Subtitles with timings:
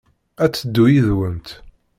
[0.43, 1.47] Ad teddu yid-went.